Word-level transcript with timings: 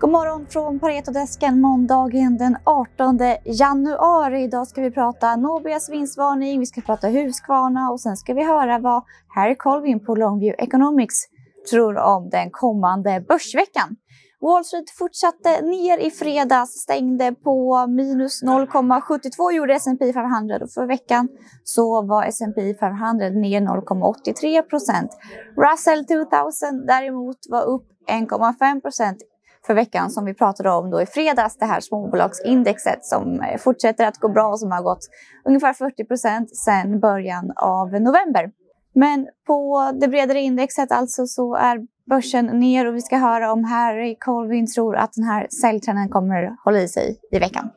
God 0.00 0.10
morgon 0.10 0.46
från 0.46 0.78
Paretodesken 0.78 1.60
måndagen 1.60 2.38
den 2.38 2.56
18 2.64 3.18
januari. 3.44 4.42
Idag 4.42 4.66
ska 4.66 4.82
vi 4.82 4.90
prata 4.90 5.36
Nobias 5.36 5.90
vinstvarning, 5.90 6.60
vi 6.60 6.66
ska 6.66 6.80
prata 6.80 7.08
Husqvarna 7.08 7.90
och 7.90 8.00
sen 8.00 8.16
ska 8.16 8.34
vi 8.34 8.44
höra 8.44 8.78
vad 8.78 9.02
Harry 9.28 9.56
Colvin 9.56 10.04
på 10.04 10.14
Longview 10.14 10.64
Economics 10.64 11.14
tror 11.70 11.98
om 11.98 12.30
den 12.30 12.50
kommande 12.50 13.24
börsveckan. 13.28 13.96
Wall 14.40 14.64
Street 14.64 14.90
fortsatte 14.90 15.62
ner 15.62 15.98
i 15.98 16.10
fredags, 16.10 16.70
stängde 16.70 17.34
på 17.34 17.86
minus 17.86 18.42
0,72 18.42 19.52
gjorde 19.52 19.74
S&P 19.74 20.12
500 20.12 20.58
och 20.62 20.70
för 20.70 20.86
veckan 20.86 21.28
så 21.64 22.02
var 22.02 22.24
S&P 22.24 22.74
500 22.74 23.28
ner 23.28 23.60
0,83 23.60 24.62
procent. 24.62 25.10
Russell 25.56 26.04
2000 26.04 26.86
däremot 26.86 27.38
var 27.48 27.64
upp 27.64 27.86
1,5 28.08 28.80
procent 28.80 29.18
för 29.68 29.74
veckan 29.74 30.10
som 30.10 30.24
vi 30.24 30.34
pratade 30.34 30.70
om 30.70 30.90
då 30.90 31.02
i 31.02 31.06
fredags, 31.06 31.56
det 31.58 31.64
här 31.64 31.80
småbolagsindexet 31.80 33.04
som 33.04 33.40
eh, 33.40 33.58
fortsätter 33.58 34.06
att 34.06 34.18
gå 34.18 34.28
bra 34.28 34.48
och 34.48 34.60
som 34.60 34.70
har 34.70 34.82
gått 34.82 35.08
ungefär 35.44 35.72
40 35.72 36.04
procent 36.04 36.56
sedan 36.56 37.00
början 37.00 37.52
av 37.56 37.92
november. 37.92 38.50
Men 38.94 39.26
på 39.46 39.92
det 40.00 40.08
bredare 40.08 40.40
indexet 40.40 40.92
alltså 40.92 41.26
så 41.26 41.54
är 41.54 41.78
börsen 42.10 42.46
ner 42.46 42.86
och 42.86 42.94
vi 42.96 43.00
ska 43.00 43.16
höra 43.16 43.52
om 43.52 43.64
Harry 43.64 44.16
Colvin 44.20 44.66
tror 44.74 44.96
att 44.96 45.12
den 45.12 45.24
här 45.24 45.46
säljtrenden 45.62 46.08
kommer 46.08 46.56
hålla 46.64 46.80
i 46.80 46.88
sig 46.88 47.20
i 47.32 47.38
veckan. 47.38 47.70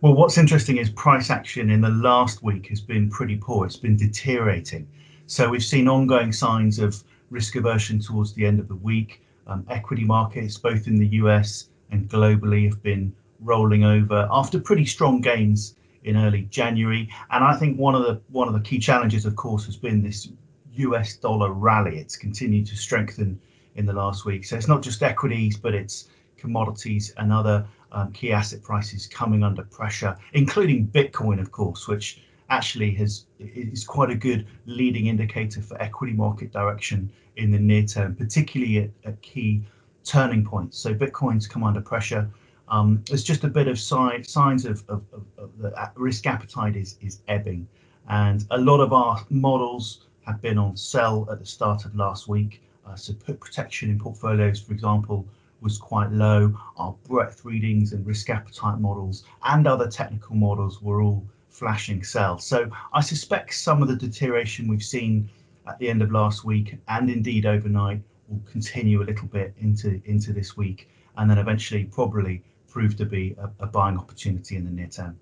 Well, 0.00 0.14
what's 0.14 0.40
interesting 0.40 0.78
is 0.78 0.88
price 0.94 1.32
action 1.32 1.70
in 1.70 1.82
the 1.82 2.08
last 2.08 2.38
week 2.42 2.70
has 2.70 2.86
been 2.86 3.10
pretty 3.10 3.40
poor. 3.46 3.66
It's 3.66 3.82
been 3.82 3.96
deteriorating. 3.96 4.86
So 5.26 5.42
we've 5.42 5.68
seen 5.74 5.88
ongoing 5.88 6.32
signs 6.32 6.78
of 6.78 6.94
risk 7.30 7.56
aversion 7.56 8.00
towards 8.00 8.34
the 8.34 8.46
end 8.46 8.60
of 8.60 8.68
the 8.68 8.80
week. 8.86 9.27
Um, 9.48 9.64
equity 9.70 10.04
markets, 10.04 10.58
both 10.58 10.86
in 10.86 10.96
the 10.98 11.08
US 11.22 11.70
and 11.90 12.08
globally, 12.08 12.68
have 12.68 12.82
been 12.82 13.14
rolling 13.40 13.84
over 13.84 14.28
after 14.30 14.60
pretty 14.60 14.84
strong 14.84 15.20
gains 15.20 15.74
in 16.04 16.16
early 16.16 16.42
January. 16.42 17.08
And 17.30 17.42
I 17.42 17.56
think 17.56 17.78
one 17.78 17.94
of 17.94 18.02
the 18.02 18.20
one 18.28 18.48
of 18.48 18.54
the 18.54 18.60
key 18.60 18.78
challenges, 18.78 19.24
of 19.24 19.36
course, 19.36 19.64
has 19.66 19.76
been 19.76 20.02
this 20.02 20.28
US 20.74 21.16
dollar 21.16 21.52
rally. 21.52 21.98
It's 21.98 22.16
continued 22.16 22.66
to 22.66 22.76
strengthen 22.76 23.40
in 23.74 23.86
the 23.86 23.92
last 23.92 24.24
week. 24.24 24.44
So 24.44 24.56
it's 24.56 24.68
not 24.68 24.82
just 24.82 25.02
equities, 25.02 25.56
but 25.56 25.74
it's 25.74 26.08
commodities 26.36 27.12
and 27.16 27.32
other 27.32 27.66
um, 27.92 28.12
key 28.12 28.32
asset 28.32 28.62
prices 28.62 29.06
coming 29.06 29.42
under 29.42 29.62
pressure, 29.62 30.16
including 30.32 30.86
Bitcoin, 30.86 31.40
of 31.40 31.52
course, 31.52 31.88
which 31.88 32.22
actually 32.50 32.92
has 32.94 33.26
is 33.38 33.84
quite 33.84 34.10
a 34.10 34.14
good 34.14 34.46
leading 34.66 35.06
indicator 35.06 35.60
for 35.60 35.80
equity 35.82 36.12
market 36.12 36.52
direction 36.52 37.10
in 37.38 37.50
the 37.50 37.58
near 37.58 37.84
term, 37.84 38.14
particularly 38.14 38.78
at, 38.78 38.90
at 39.04 39.22
key 39.22 39.62
turning 40.04 40.44
points. 40.44 40.78
So 40.78 40.94
Bitcoin's 40.94 41.46
come 41.46 41.64
under 41.64 41.80
pressure. 41.80 42.28
Um, 42.68 43.02
there's 43.06 43.24
just 43.24 43.44
a 43.44 43.48
bit 43.48 43.68
of 43.68 43.78
si- 43.78 44.22
signs 44.24 44.66
of, 44.66 44.84
of, 44.88 45.02
of, 45.12 45.22
of 45.38 45.58
the 45.58 45.72
risk 45.96 46.26
appetite 46.26 46.76
is, 46.76 46.96
is 47.00 47.20
ebbing. 47.28 47.66
And 48.08 48.44
a 48.50 48.58
lot 48.58 48.80
of 48.80 48.92
our 48.92 49.24
models 49.30 50.06
have 50.26 50.42
been 50.42 50.58
on 50.58 50.76
sell 50.76 51.26
at 51.30 51.38
the 51.38 51.46
start 51.46 51.84
of 51.84 51.94
last 51.94 52.28
week. 52.28 52.62
Uh, 52.86 52.96
so 52.96 53.12
put 53.14 53.40
protection 53.40 53.90
in 53.90 53.98
portfolios, 53.98 54.60
for 54.60 54.72
example, 54.72 55.26
was 55.60 55.78
quite 55.78 56.10
low. 56.12 56.54
Our 56.76 56.94
breadth 57.06 57.44
readings 57.44 57.92
and 57.92 58.06
risk 58.06 58.30
appetite 58.30 58.78
models 58.80 59.24
and 59.44 59.66
other 59.66 59.88
technical 59.88 60.36
models 60.36 60.80
were 60.82 61.02
all 61.02 61.24
flashing 61.48 62.02
sell. 62.04 62.38
So 62.38 62.70
I 62.92 63.00
suspect 63.00 63.54
some 63.54 63.82
of 63.82 63.88
the 63.88 63.96
deterioration 63.96 64.68
we've 64.68 64.82
seen 64.82 65.28
at 65.68 65.78
the 65.78 65.88
end 65.88 66.02
of 66.02 66.10
last 66.10 66.44
week 66.44 66.76
and 66.88 67.10
indeed 67.10 67.46
overnight 67.46 68.00
will 68.28 68.40
continue 68.50 69.02
a 69.02 69.04
little 69.04 69.28
bit 69.28 69.54
into 69.58 70.00
into 70.04 70.32
this 70.32 70.56
week 70.56 70.88
and 71.16 71.30
then 71.30 71.38
eventually 71.38 71.84
probably 71.84 72.42
prove 72.68 72.96
to 72.96 73.04
be 73.04 73.36
a, 73.38 73.64
a 73.64 73.66
buying 73.66 73.98
opportunity 73.98 74.56
in 74.56 74.64
the 74.64 74.70
near 74.70 74.86
term. 74.86 75.18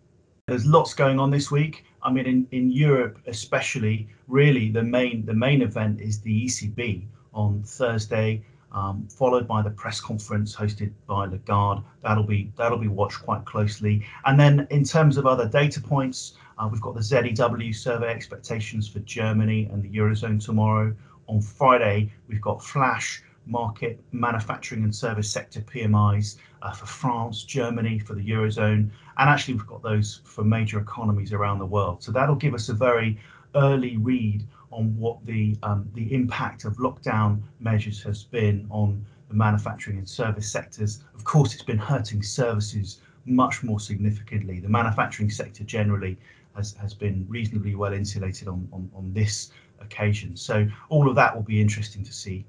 There's 0.47 0.67
lots 0.67 0.95
going 0.95 1.19
on 1.19 1.31
this 1.31 1.51
week. 1.51 1.85
I 2.03 2.11
mean, 2.13 2.27
in, 2.27 2.47
in 2.53 2.71
Europe 2.71 3.19
especially, 3.27 4.09
really 4.29 4.71
the 4.71 4.83
main 4.83 5.27
the 5.27 5.35
main 5.35 5.63
event 5.63 6.01
is 6.01 6.21
the 6.21 6.47
ECB 6.47 7.07
on 7.35 7.63
Thursday, 7.65 8.45
um, 8.73 9.09
followed 9.09 9.49
by 9.49 9.63
the 9.63 9.71
press 9.71 10.01
conference 10.01 10.55
hosted 10.55 10.93
by 11.07 11.27
Lagarde. 11.27 11.83
That'll 12.03 12.25
be 12.25 12.53
that'll 12.57 12.79
be 12.79 12.89
watched 12.89 13.23
quite 13.23 13.45
closely. 13.45 14.07
And 14.25 14.39
then 14.39 14.69
in 14.71 14.85
terms 14.85 15.17
of 15.17 15.27
other 15.27 15.49
data 15.49 15.81
points, 15.81 16.35
uh, 16.59 16.69
we've 16.71 16.81
got 16.81 16.95
the 16.95 17.03
ZEW 17.03 17.73
survey 17.75 18.09
expectations 18.09 18.89
for 18.89 19.01
Germany 19.01 19.69
and 19.73 19.83
the 19.83 19.91
eurozone 19.91 20.43
tomorrow. 20.43 20.95
On 21.29 21.41
Friday, 21.41 22.13
we've 22.29 22.41
got 22.41 22.63
flash 22.63 23.23
market 23.47 24.01
manufacturing 24.13 24.83
and 24.83 24.95
service 24.95 25.31
sector 25.31 25.61
PMIs 25.61 26.37
uh, 26.63 26.73
for 26.73 26.87
France, 26.87 27.45
Germany, 27.45 27.99
for 27.99 28.15
the 28.15 28.29
Eurozone, 28.29 28.91
and 29.19 29.31
actually 29.31 29.55
we've 29.55 29.67
got 29.67 29.83
those 29.83 30.21
for 30.25 30.45
major 30.45 30.81
economies 30.81 31.33
around 31.33 31.59
the 31.59 31.67
world. 31.67 32.03
So 32.03 32.11
that'll 32.13 32.35
give 32.35 32.55
us 32.55 32.69
a 32.69 32.75
very 32.75 33.19
early 33.55 33.97
read 33.97 34.45
on 34.73 34.97
what 34.99 35.25
the 35.25 35.57
um, 35.63 35.89
the 35.95 36.13
impact 36.13 36.65
of 36.65 36.77
lockdown 36.77 37.41
measures 37.61 38.03
has 38.03 38.25
been 38.25 38.67
on 38.71 39.05
the 39.29 39.35
manufacturing 39.35 39.99
and 39.99 40.09
service 40.09 40.51
sectors. 40.51 41.05
Of 41.15 41.25
course, 41.25 41.55
it's 41.55 41.63
been 41.63 41.79
hurting 41.79 42.23
services 42.23 43.01
much 43.25 43.63
more 43.63 43.81
significantly. 43.81 44.61
The 44.61 44.69
manufacturing 44.69 45.31
sector 45.31 45.65
generally 45.65 46.17
has, 46.57 46.77
has 46.77 46.99
been 46.99 47.27
reasonably 47.31 47.75
well 47.75 47.95
insulated 47.95 48.49
on, 48.49 48.69
on, 48.73 48.91
on 48.95 49.15
this 49.15 49.53
occasion. 49.81 50.37
So 50.37 50.67
all 50.89 51.09
of 51.09 51.17
that 51.17 51.35
will 51.37 51.45
be 51.45 51.61
interesting 51.61 52.05
to 52.05 52.13
see. 52.13 52.47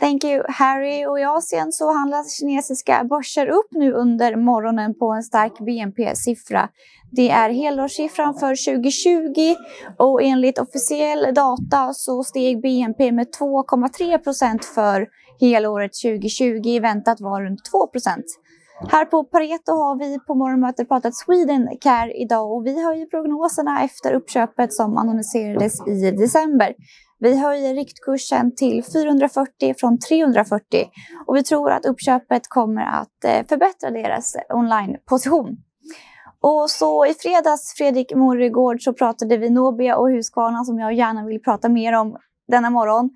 Thank 0.00 0.24
you 0.24 0.42
Harry. 0.48 1.06
Och 1.06 1.20
i 1.20 1.24
Asien 1.24 1.72
så 1.72 1.92
handlas 1.92 2.38
kinesiska 2.38 3.04
börser 3.04 3.46
upp 3.46 3.68
nu 3.70 3.92
under 3.92 4.36
morgonen 4.36 4.94
på 4.94 5.12
en 5.12 5.22
stark 5.22 5.58
BNP-siffra. 5.58 6.68
Det 7.10 7.30
är 7.30 7.50
helårssiffran 7.50 8.34
för 8.34 8.78
2020 8.78 9.56
och 9.98 10.22
enligt 10.22 10.58
officiell 10.58 11.34
data 11.34 11.92
så 11.94 12.24
steg 12.24 12.62
BNP 12.62 13.12
med 13.12 13.26
2,3 13.40 14.18
procent 14.18 14.64
för 14.64 15.08
helåret 15.40 15.92
2020. 16.02 16.80
Väntat 16.80 17.20
var 17.20 17.42
runt 17.42 17.64
2 17.64 17.86
procent. 17.86 18.24
Här 18.88 19.04
på 19.04 19.24
Pareto 19.24 19.72
har 19.72 19.98
vi 19.98 20.18
på 20.18 20.34
morgonmötet 20.34 20.88
pratat 20.88 21.16
Sweden 21.16 21.68
Care 21.80 22.12
idag 22.12 22.52
och 22.52 22.66
vi 22.66 22.84
höjer 22.84 23.06
prognoserna 23.06 23.82
efter 23.82 24.12
uppköpet 24.12 24.72
som 24.72 24.96
annonserades 24.96 25.86
i 25.86 26.10
december. 26.10 26.74
Vi 27.18 27.38
höjer 27.38 27.74
riktkursen 27.74 28.54
till 28.54 28.84
440 28.84 29.74
från 29.78 29.98
340 29.98 30.84
och 31.26 31.36
vi 31.36 31.42
tror 31.42 31.70
att 31.70 31.86
uppköpet 31.86 32.48
kommer 32.48 32.82
att 32.82 33.24
eh, 33.24 33.46
förbättra 33.48 33.90
deras 33.90 34.36
onlineposition. 34.54 35.56
Och 36.40 36.70
så 36.70 37.06
i 37.06 37.14
fredags, 37.14 37.74
Fredrik 37.76 38.14
Morregård, 38.14 38.82
så 38.82 38.92
pratade 38.92 39.36
vi 39.36 39.50
Nobia 39.50 39.96
och 39.96 40.10
Husqvarna 40.10 40.64
som 40.64 40.78
jag 40.78 40.94
gärna 40.94 41.26
vill 41.26 41.42
prata 41.42 41.68
mer 41.68 41.92
om 41.92 42.16
denna 42.48 42.70
morgon. 42.70 43.10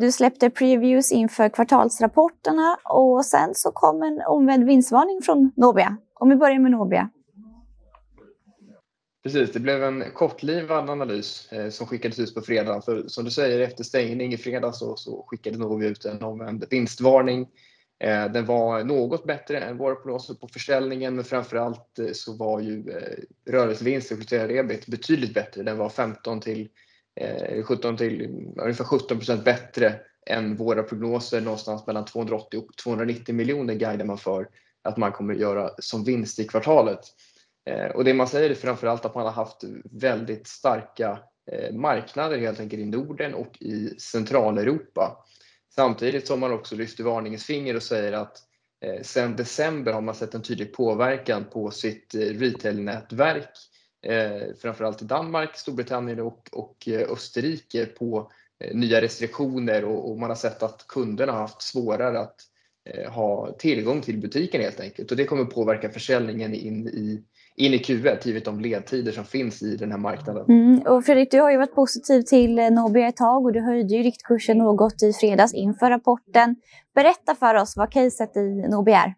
Du 0.00 0.12
släppte 0.12 0.50
previews 0.50 1.12
inför 1.12 1.48
kvartalsrapporterna 1.48 2.78
och 2.84 3.24
sen 3.24 3.54
så 3.54 3.70
kom 3.70 4.02
en 4.02 4.22
omvänd 4.26 4.64
vinstvarning 4.64 5.22
från 5.22 5.52
Nobia. 5.56 5.96
Om 6.14 6.28
vi 6.28 6.36
börjar 6.36 6.58
med 6.58 6.70
Nobia. 6.70 7.10
Precis, 9.22 9.52
det 9.52 9.60
blev 9.60 9.84
en 9.84 10.04
kortlivad 10.14 10.90
analys 10.90 11.52
eh, 11.52 11.70
som 11.70 11.86
skickades 11.86 12.18
ut 12.18 12.34
på 12.34 12.40
fredag. 12.40 12.80
För 12.80 13.08
som 13.08 13.24
du 13.24 13.30
säger, 13.30 13.60
efter 13.60 13.84
stängning 13.84 14.32
i 14.32 14.36
fredags 14.36 14.78
så, 14.78 14.96
så 14.96 15.24
skickade 15.26 15.58
Novi 15.58 15.86
ut 15.86 16.04
en 16.04 16.22
omvänd 16.22 16.64
vinstvarning. 16.70 17.48
Eh, 18.00 18.32
den 18.32 18.46
var 18.46 18.84
något 18.84 19.26
bättre 19.26 19.60
än 19.60 19.76
våra 19.78 19.94
prognoser 19.94 20.34
på 20.34 20.48
försäljningen 20.48 21.14
men 21.14 21.24
framförallt 21.24 21.98
eh, 21.98 22.12
så 22.12 22.36
var 22.36 22.60
ju 22.60 22.90
eh, 22.90 23.52
rörelsevinst 23.52 24.12
och 24.12 24.32
ebit 24.32 24.86
betydligt 24.86 25.34
bättre. 25.34 25.62
Den 25.62 25.78
var 25.78 25.88
15 25.88 26.40
till, 26.40 26.68
Eh, 27.20 27.62
17 27.62 27.96
till 27.96 28.22
ungefär 28.56 28.84
17 28.84 29.18
procent 29.18 29.44
bättre 29.44 30.00
än 30.26 30.56
våra 30.56 30.82
prognoser. 30.82 31.40
Någonstans 31.40 31.86
mellan 31.86 32.04
280 32.04 32.58
och 32.58 32.76
290 32.76 33.34
miljoner 33.34 33.74
guidar 33.74 34.04
man 34.04 34.18
för 34.18 34.48
att 34.82 34.96
man 34.96 35.12
kommer 35.12 35.34
att 35.34 35.40
göra 35.40 35.70
som 35.78 36.04
vinst 36.04 36.38
i 36.38 36.44
kvartalet. 36.44 37.00
Eh, 37.70 37.86
och 37.86 38.04
det 38.04 38.14
man 38.14 38.28
säger 38.28 38.50
är 38.50 38.54
framförallt 38.54 39.04
att 39.04 39.14
man 39.14 39.24
har 39.24 39.32
haft 39.32 39.64
väldigt 39.92 40.46
starka 40.46 41.18
eh, 41.52 41.74
marknader 41.74 42.38
helt 42.38 42.60
enkelt 42.60 42.82
i 42.82 42.86
Norden 42.86 43.34
och 43.34 43.62
i 43.62 43.94
Centraleuropa. 44.00 45.24
Samtidigt 45.74 46.26
som 46.26 46.40
man 46.40 46.52
också 46.52 46.76
lyfter 46.76 47.04
varningens 47.04 47.44
finger 47.44 47.76
och 47.76 47.82
säger 47.82 48.12
att 48.12 48.38
eh, 48.84 49.02
sedan 49.02 49.36
december 49.36 49.92
har 49.92 50.00
man 50.00 50.14
sett 50.14 50.34
en 50.34 50.42
tydlig 50.42 50.72
påverkan 50.72 51.44
på 51.44 51.70
sitt 51.70 52.14
eh, 52.14 52.18
retailnätverk, 52.18 53.50
Eh, 54.02 54.54
framförallt 54.62 55.02
i 55.02 55.04
Danmark, 55.04 55.56
Storbritannien 55.56 56.20
och, 56.20 56.48
och 56.52 56.88
eh, 56.88 57.12
Österrike 57.12 57.86
på 57.86 58.32
eh, 58.64 58.76
nya 58.76 59.00
restriktioner 59.00 59.84
och, 59.84 60.10
och 60.10 60.18
man 60.18 60.30
har 60.30 60.36
sett 60.36 60.62
att 60.62 60.86
kunderna 60.86 61.32
har 61.32 61.40
haft 61.40 61.62
svårare 61.62 62.18
att 62.18 62.36
ha 63.08 63.52
tillgång 63.58 64.00
till 64.00 64.18
butiken 64.18 64.60
helt 64.60 64.80
enkelt 64.80 65.10
och 65.10 65.16
det 65.16 65.24
kommer 65.24 65.44
påverka 65.44 65.88
försäljningen 65.88 66.54
in 66.54 66.88
i 66.88 67.24
in 67.58 67.74
i 67.74 67.78
Q1 67.78 68.26
givet 68.26 68.44
de 68.44 68.60
ledtider 68.60 69.12
som 69.12 69.24
finns 69.24 69.62
i 69.62 69.76
den 69.76 69.90
här 69.90 69.98
marknaden. 69.98 70.44
Mm. 70.48 70.82
Och 70.86 71.04
Fredrik, 71.04 71.30
du 71.30 71.40
har 71.40 71.50
ju 71.50 71.56
varit 71.56 71.74
positiv 71.74 72.22
till 72.22 72.54
Nobia 72.54 73.08
ett 73.08 73.16
tag 73.16 73.44
och 73.44 73.52
du 73.52 73.60
höjde 73.60 73.94
ju 73.94 74.02
riktkursen 74.02 74.58
något 74.58 75.02
i 75.02 75.12
fredags 75.12 75.54
inför 75.54 75.90
rapporten. 75.90 76.56
Berätta 76.94 77.34
för 77.34 77.54
oss 77.54 77.76
vad 77.76 77.92
caset 77.92 78.36
i 78.36 78.68
Nobia 78.68 78.96
är. 78.96 79.14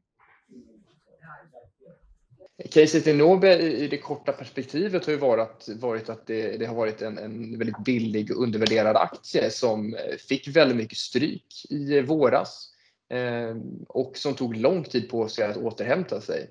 Caset 2.70 3.06
i 3.06 3.12
Nobia 3.12 3.58
i, 3.58 3.88
det 3.88 3.98
korta 3.98 4.32
perspektivet 4.32 5.06
har 5.06 5.12
ju 5.12 5.18
varit, 5.18 5.68
varit 5.68 6.08
att 6.08 6.26
det, 6.26 6.56
det 6.56 6.66
har 6.66 6.74
varit 6.74 7.02
en, 7.02 7.18
en, 7.18 7.58
väldigt 7.58 7.84
billig 7.84 8.30
och 8.30 8.42
undervärderad 8.42 8.96
aktie 8.96 9.50
som 9.50 9.94
eh, 9.94 10.16
fick 10.28 10.48
väldigt 10.48 10.76
mycket 10.76 10.98
stryk 10.98 11.46
i 11.70 12.00
våras 12.00 12.68
eh, 13.10 13.56
och 13.88 14.16
som 14.16 14.34
tog 14.34 14.56
lång 14.56 14.84
tid 14.84 15.08
på 15.08 15.28
sig 15.28 15.44
att 15.44 15.56
återhämta 15.56 16.20
sig. 16.20 16.50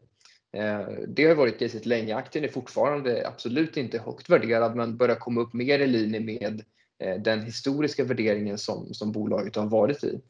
Eh, 0.54 0.88
det 1.08 1.26
har 1.26 1.36
varit 1.36 1.60
caset 1.60 1.86
länge. 1.86 2.16
Aktien 2.16 2.46
är 2.46 2.50
fortfarande 2.50 3.28
absolut 3.28 3.78
inte 3.78 4.00
högt 4.00 4.30
värderad 4.30 4.76
men 4.76 4.98
börjar 4.98 5.16
komma 5.16 5.42
upp 5.42 5.54
mer 5.54 5.80
i 5.80 5.88
linje 5.88 6.20
med 6.20 6.60
eh, 6.60 6.66
Eh, 7.00 7.22
den 7.22 7.42
historiska 7.42 8.04
värderingen 8.04 8.58
som, 8.58 8.94
som 8.94 9.12
bolaget 9.12 9.56
har 9.56 9.66
varit 9.66 10.04
i. 10.04 10.22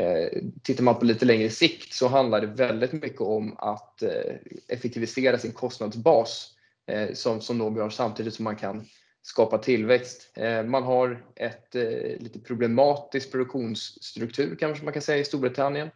Eh, 0.00 0.42
tittar 0.62 0.84
man 0.84 0.98
på 0.98 1.04
lite 1.04 1.24
längre 1.24 1.50
sikt 1.50 1.92
så 1.92 2.08
handlar 2.08 2.40
det 2.40 2.46
väldigt 2.46 2.92
mycket 2.92 3.20
om 3.20 3.56
att 3.58 4.02
eh, 4.02 4.34
effektivisera 4.68 5.38
sin 5.38 5.52
kostnadsbas 5.52 6.50
eh, 6.86 7.12
som, 7.12 7.40
som 7.40 7.58
Nobi 7.58 7.80
har 7.80 7.90
samtidigt 7.90 8.34
som 8.34 8.44
man 8.44 8.56
kan 8.56 8.86
skapa 9.22 9.58
tillväxt. 9.58 10.36
Man 10.66 10.82
har 10.82 11.24
ett 11.36 11.74
lite 12.18 12.38
problematisk 12.38 13.32
produktionsstruktur 13.32 14.56
kanske 14.60 14.84
man 14.84 14.92
kan 14.92 15.02
säga 15.02 15.18
i 15.18 15.24
Storbritannien 15.24 15.90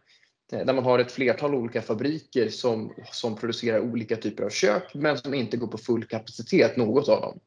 där 0.49 0.73
man 0.73 0.83
har 0.83 0.99
ett 0.99 1.11
flertal 1.11 1.55
olika 1.55 1.81
fabriker 1.81 2.49
som, 2.49 2.93
som 3.11 3.35
producerar 3.35 3.79
olika 3.79 4.15
typer 4.15 4.43
av 4.43 4.49
kök 4.49 4.93
men 4.93 5.17
som 5.17 5.33
inte 5.33 5.57
går 5.57 5.67
på 5.67 5.77
full 5.77 6.05
kapacitet, 6.05 6.77
något 6.77 7.09
av 7.09 7.21
dem. 7.21 7.39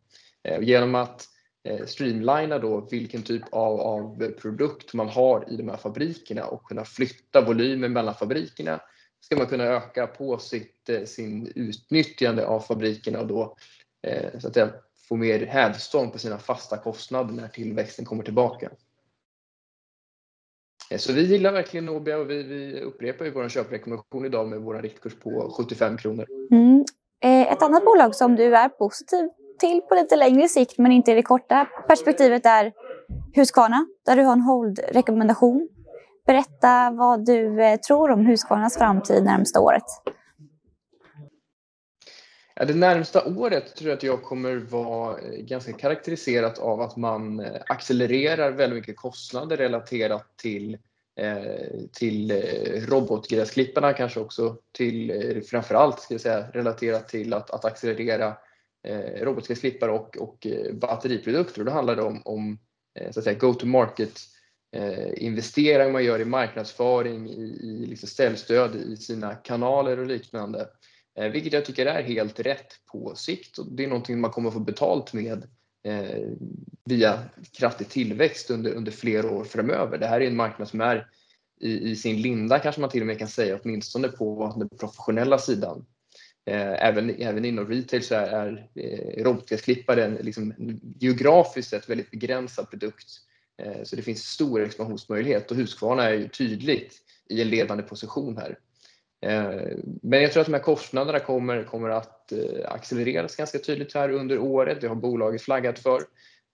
Genom 0.64 0.94
att 0.94 1.28
Eh, 1.69 1.87
streamlina 1.87 2.58
då 2.58 2.81
vilken 2.90 3.22
typ 3.22 3.43
av, 3.50 3.81
av 3.81 4.31
produkt 4.31 4.94
man 4.94 5.08
har 5.08 5.52
i 5.52 5.56
de 5.56 5.69
här 5.69 5.76
fabrikerna 5.76 6.46
och 6.46 6.64
kunna 6.64 6.84
flytta 6.84 7.40
volymen 7.40 7.93
mellan 7.93 8.14
fabrikerna 8.14 8.81
ska 9.20 9.37
man 9.37 9.46
kunna 9.46 9.64
öka 9.64 10.06
på 10.06 10.38
sitt, 10.38 10.88
eh, 10.88 11.05
sin 11.05 11.52
utnyttjande 11.55 12.46
av 12.46 12.61
fabrikerna 12.61 13.20
och 13.20 13.26
då 13.26 13.56
eh, 14.02 14.38
så 14.40 14.49
att 14.49 14.55
säga, 14.55 14.70
få 15.08 15.16
mer 15.16 15.46
hävstång 15.46 16.11
på 16.11 16.19
sina 16.19 16.38
fasta 16.38 16.76
kostnader 16.76 17.34
när 17.34 17.49
tillväxten 17.49 18.05
kommer 18.05 18.22
tillbaka. 18.22 18.70
Eh, 20.90 20.99
så 20.99 21.12
vi 21.12 21.22
gillar 21.22 21.52
verkligen 21.52 21.87
Nobia 21.87 22.19
och 22.19 22.31
vi, 22.31 22.43
vi 22.43 22.81
upprepar 22.81 23.25
ju 23.25 23.31
vår 23.31 23.49
köprekommendation 23.49 24.25
idag 24.26 24.49
med 24.49 24.60
vår 24.60 24.82
riktkurs 24.82 25.14
på 25.14 25.55
75 25.56 25.96
kronor. 25.96 26.26
Mm. 26.50 26.84
Eh, 27.25 27.52
ett 27.52 27.62
annat 27.62 27.84
bolag 27.84 28.14
som 28.14 28.37
du 28.37 28.56
är 28.56 28.69
positiv 28.69 29.28
till 29.58 29.80
på 29.80 29.94
lite 29.94 30.16
längre 30.16 30.48
sikt 30.48 30.78
men 30.78 30.92
inte 30.92 31.10
i 31.10 31.14
det 31.14 31.22
korta 31.22 31.66
perspektivet 31.88 32.46
är 32.46 32.72
Husqvarna 33.34 33.86
där 34.06 34.16
du 34.16 34.22
har 34.22 34.32
en 34.32 34.40
hold-rekommendation. 34.40 35.68
Berätta 36.26 36.90
vad 36.90 37.26
du 37.26 37.62
eh, 37.62 37.76
tror 37.76 38.10
om 38.10 38.26
Husqvarnas 38.26 38.78
framtid 38.78 39.24
närmsta 39.24 39.60
året. 39.60 39.84
Ja, 42.54 42.64
det 42.64 42.74
närmsta 42.74 43.24
året 43.24 43.76
tror 43.76 43.90
jag 43.90 43.96
att 43.96 44.02
jag 44.02 44.22
kommer 44.22 44.56
vara 44.56 45.18
eh, 45.18 45.30
ganska 45.30 45.72
karaktäriserat 45.72 46.58
av 46.58 46.80
att 46.80 46.96
man 46.96 47.40
eh, 47.40 47.60
accelererar 47.66 48.50
väldigt 48.50 48.76
mycket 48.76 48.96
kostnader 48.96 49.56
relaterat 49.56 50.36
till 50.36 50.78
till 51.92 52.42
robotgräsklipparna 52.88 53.92
kanske 53.92 54.20
också 54.20 54.56
till 54.72 55.42
framförallt 55.50 56.00
ska 56.00 56.14
jag 56.14 56.20
säga 56.20 56.50
relaterat 56.52 57.08
till 57.08 57.34
att, 57.34 57.50
att 57.50 57.64
accelerera 57.64 58.36
Eh, 58.84 59.25
robotgräsklippare 59.25 59.90
och, 59.90 60.16
och 60.16 60.46
eh, 60.46 60.75
batteriprodukter. 60.75 61.60
Och 61.60 61.66
då 61.66 61.72
handlar 61.72 61.96
det 61.96 62.02
om, 62.02 62.22
om 62.25 62.58
eh, 62.98 63.10
så 63.10 63.20
att 63.20 63.25
säga 63.25 63.38
go-to-market 63.38 64.20
investeringar 65.16 65.92
man 65.92 66.04
gör 66.04 66.20
i 66.20 66.25
marknadsföring, 66.25 67.28
i, 67.28 67.42
i 67.42 67.86
liksom 67.86 68.08
ställstöd 68.08 68.76
i 68.76 68.96
sina 68.96 69.34
kanaler 69.34 69.98
och 69.98 70.06
liknande. 70.06 70.69
Eh, 71.19 71.28
vilket 71.28 71.52
jag 71.52 71.64
tycker 71.64 71.86
är 71.86 72.02
helt 72.02 72.40
rätt 72.40 72.66
på 72.92 73.14
sikt 73.14 73.58
och 73.58 73.66
det 73.72 73.84
är 73.84 73.88
någonting 73.88 74.20
man 74.20 74.31
kommer 74.31 74.50
få 74.50 74.60
betalt 74.60 75.12
med 75.12 75.46
eh, 75.84 76.28
via 76.84 77.19
kraftig 77.52 77.88
tillväxt 77.88 78.50
under, 78.50 78.72
under 78.72 78.92
flera 78.92 79.31
år 79.31 79.44
framöver. 79.44 79.98
Det 79.98 80.06
här 80.06 80.20
är 80.20 80.26
en 80.26 80.36
marknad 80.36 80.69
som 80.69 80.81
är 80.81 81.08
i, 81.60 81.90
i 81.90 81.96
sin 81.96 82.22
linda 82.22 82.58
kanske 82.58 82.81
man 82.81 82.90
till 82.90 83.00
och 83.00 83.06
med 83.06 83.19
kan 83.19 83.28
säga, 83.28 83.58
åtminstone 83.62 84.08
på 84.08 84.54
den 84.56 84.69
professionella 84.69 85.38
sidan. 85.38 85.86
Eh, 86.46 86.87
även, 86.87 87.11
även 87.19 87.44
inom 87.44 87.69
retail 87.69 88.02
så 88.02 88.14
är, 88.14 88.26
är 88.26 88.69
eh, 88.75 89.25
robotgräsklippare 89.25 90.05
en 90.05 90.14
liksom, 90.14 90.55
geografiskt 90.99 91.70
sett 91.70 91.88
väldigt 91.88 92.11
begränsad 92.11 92.70
produkt. 92.70 93.08
Eh, 93.62 93.82
så 93.85 93.96
det 93.96 94.02
finns 94.02 94.23
stor 94.23 94.62
expansionsmöjlighet 94.62 95.50
och 95.50 95.56
Husqvarna 95.56 96.05
är 96.05 96.14
ju 96.14 96.29
tydligt 96.29 96.94
i 97.29 97.43
en 97.43 97.49
ledande 97.49 97.82
position 97.82 98.37
här. 98.37 98.58
Men 100.02 100.23
jag 100.23 100.32
tror 100.32 100.41
att 100.41 100.46
de 100.46 100.55
här 100.55 100.62
kostnaderna 100.62 101.19
kommer, 101.19 101.64
kommer 101.64 101.88
att 101.88 102.32
accelereras 102.64 103.37
ganska 103.37 103.58
tydligt 103.58 103.94
här 103.94 104.11
under 104.11 104.38
året. 104.38 104.81
Det 104.81 104.88
har 104.88 104.94
bolaget 104.94 105.43
flaggat 105.43 105.79
för. 105.79 106.02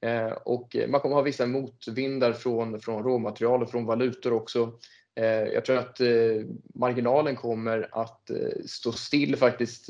Eh, 0.02 0.32
och 0.32 0.76
man 0.88 1.00
kommer 1.00 1.14
ha 1.14 1.22
vissa 1.22 1.46
motvindar 1.46 2.32
från, 2.32 2.80
från 2.80 3.02
råmaterial 3.02 3.62
och 3.62 3.70
från 3.70 3.86
valutor 3.86 4.32
också. 4.32 4.72
Eh, 5.20 5.24
jag 5.26 5.64
tror 5.64 5.76
att 5.76 6.00
eh, 6.00 6.44
marginalen 6.74 7.36
kommer 7.36 7.88
att 7.92 8.30
eh, 8.30 8.64
stå 8.66 8.92
still 8.92 9.36
faktiskt 9.36 9.86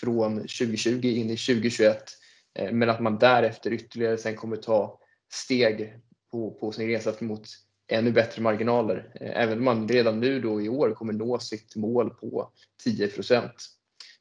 från 0.00 0.36
2020 0.36 1.06
in 1.06 1.30
i 1.30 1.36
2021. 1.36 1.98
Men 2.72 2.90
att 2.90 3.00
man 3.00 3.18
därefter 3.18 3.72
ytterligare 3.72 4.18
sen 4.18 4.36
kommer 4.36 4.56
ta 4.56 4.98
steg 5.32 5.94
på, 6.30 6.50
på 6.50 6.72
sin 6.72 6.88
resa 6.88 7.12
mot 7.20 7.46
ännu 7.88 8.12
bättre 8.12 8.42
marginaler. 8.42 9.12
Eh, 9.20 9.42
även 9.42 9.58
om 9.58 9.64
man 9.64 9.88
redan 9.88 10.20
nu 10.20 10.40
då 10.40 10.62
i 10.62 10.68
år 10.68 10.90
kommer 10.90 11.12
nå 11.12 11.38
sitt 11.38 11.76
mål 11.76 12.10
på 12.10 12.52
10 12.84 13.10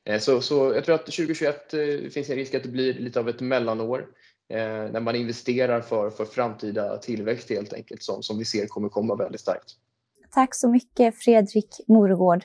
eh, 0.05 0.19
så, 0.19 0.41
så 0.41 0.73
jag 0.75 0.85
tror 0.85 0.95
att 0.95 1.05
2021 1.05 1.73
eh, 1.73 2.09
finns 2.09 2.29
en 2.29 2.35
risk 2.35 2.53
att 2.53 2.63
det 2.63 2.69
blir 2.69 2.93
lite 2.93 3.19
av 3.19 3.29
ett 3.29 3.41
mellanår 3.41 4.07
Eh, 4.49 4.91
när 4.91 4.99
man 4.99 5.15
investerar 5.15 5.81
för, 5.81 6.09
för 6.09 6.25
framtida 6.25 6.97
tillväxt 6.97 7.49
helt 7.49 7.73
enkelt 7.73 8.03
som, 8.03 8.23
som 8.23 8.37
vi 8.37 8.45
ser 8.45 8.67
kommer 8.67 8.89
komma 8.89 9.15
väldigt 9.15 9.41
starkt. 9.41 9.75
Tack 10.31 10.55
så 10.55 10.69
mycket 10.69 11.17
Fredrik 11.17 11.81
Moregård. 11.87 12.43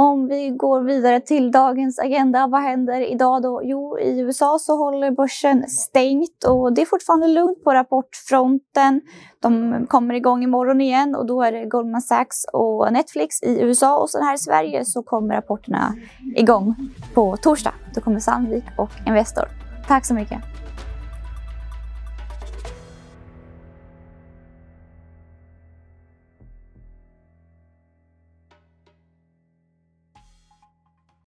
Om 0.00 0.28
vi 0.28 0.50
går 0.50 0.80
vidare 0.80 1.20
till 1.20 1.50
dagens 1.50 1.98
agenda, 1.98 2.46
vad 2.46 2.62
händer 2.62 3.00
idag 3.00 3.42
då? 3.42 3.60
Jo, 3.64 3.98
i 3.98 4.20
USA 4.20 4.58
så 4.60 4.76
håller 4.76 5.10
börsen 5.10 5.68
stängt 5.68 6.44
och 6.44 6.72
det 6.72 6.82
är 6.82 6.86
fortfarande 6.86 7.28
lugnt 7.28 7.64
på 7.64 7.74
rapportfronten. 7.74 9.00
De 9.40 9.86
kommer 9.88 10.14
igång 10.14 10.44
imorgon 10.44 10.80
igen 10.80 11.14
och 11.14 11.26
då 11.26 11.42
är 11.42 11.52
det 11.52 11.66
Goldman 11.66 12.02
Sachs 12.02 12.44
och 12.52 12.92
Netflix 12.92 13.42
i 13.42 13.60
USA 13.60 13.98
och 13.98 14.10
sen 14.10 14.22
här 14.22 14.34
i 14.34 14.38
Sverige 14.38 14.84
så 14.84 15.02
kommer 15.02 15.34
rapporterna 15.34 15.94
igång 16.36 16.74
på 17.14 17.36
torsdag. 17.36 17.74
Då 17.94 18.00
kommer 18.00 18.20
Sandvik 18.20 18.64
och 18.76 18.90
Investor. 19.06 19.48
Tack 19.88 20.06
så 20.06 20.14
mycket. 20.14 20.38